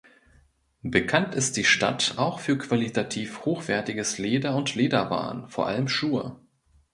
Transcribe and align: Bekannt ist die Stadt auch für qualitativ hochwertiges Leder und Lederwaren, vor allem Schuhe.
Bekannt 0.81 1.35
ist 1.35 1.57
die 1.57 1.63
Stadt 1.63 2.15
auch 2.17 2.39
für 2.39 2.57
qualitativ 2.57 3.45
hochwertiges 3.45 4.17
Leder 4.17 4.55
und 4.55 4.73
Lederwaren, 4.73 5.47
vor 5.47 5.67
allem 5.67 5.87
Schuhe. 5.87 6.39